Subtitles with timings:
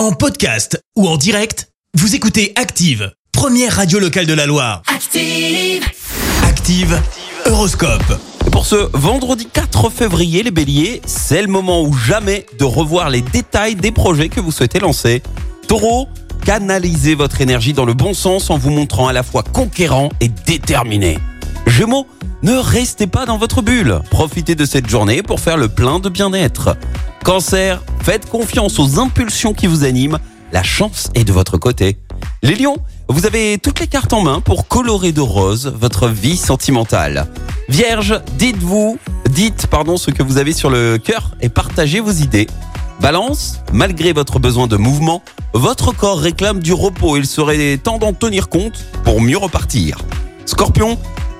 [0.00, 4.80] En podcast ou en direct, vous écoutez Active, première radio locale de la Loire.
[4.86, 5.84] Active.
[6.42, 6.98] Active,
[7.44, 8.18] Horoscope.
[8.50, 13.20] Pour ce vendredi 4 février, les béliers, c'est le moment ou jamais de revoir les
[13.20, 15.22] détails des projets que vous souhaitez lancer.
[15.68, 16.08] Taureau,
[16.46, 20.28] canalisez votre énergie dans le bon sens en vous montrant à la fois conquérant et
[20.28, 21.18] déterminé.
[21.66, 22.06] Gémeaux,
[22.42, 24.00] ne restez pas dans votre bulle.
[24.08, 26.74] Profitez de cette journée pour faire le plein de bien-être.
[27.22, 30.18] Cancer, faites confiance aux impulsions qui vous animent.
[30.52, 31.96] La chance est de votre côté.
[32.42, 32.76] Les lions,
[33.08, 37.28] vous avez toutes les cartes en main pour colorer de rose votre vie sentimentale.
[37.68, 38.98] Vierge, dites-vous,
[39.30, 42.48] dites pardon ce que vous avez sur le cœur et partagez vos idées.
[43.00, 45.22] Balance, malgré votre besoin de mouvement,
[45.54, 47.16] votre corps réclame du repos.
[47.16, 49.98] Il serait temps d'en tenir compte pour mieux repartir.
[50.44, 50.98] Scorpion,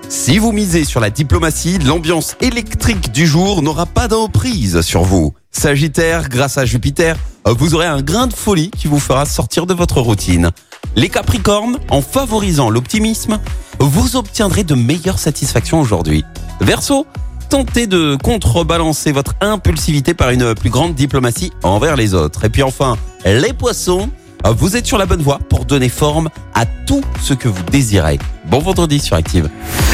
[0.09, 5.35] si vous misez sur la diplomatie, l'ambiance électrique du jour n'aura pas d'emprise sur vous.
[5.53, 9.75] Sagittaire, grâce à Jupiter, vous aurez un grain de folie qui vous fera sortir de
[9.75, 10.51] votre routine.
[10.97, 13.39] Les Capricornes, en favorisant l'optimisme,
[13.79, 16.25] vous obtiendrez de meilleures satisfactions aujourd'hui.
[16.61, 17.07] Verseau,
[17.49, 22.45] tentez de contrebalancer votre impulsivité par une plus grande diplomatie envers les autres.
[22.45, 24.09] Et puis enfin, les poissons,
[24.49, 28.19] vous êtes sur la bonne voie pour donner forme à tout ce que vous désirez.
[28.47, 29.49] Bon vendredi sur Active.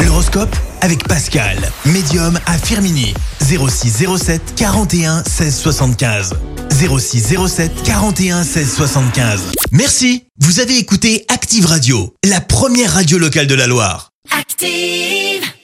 [0.05, 3.15] L'horoscope avec Pascal, médium à Firmini.
[3.41, 6.35] 06 07 41 16 75.
[6.71, 9.43] 06 07 41 16 75.
[9.73, 14.11] Merci, vous avez écouté Active Radio, la première radio locale de la Loire.
[14.31, 15.56] Active.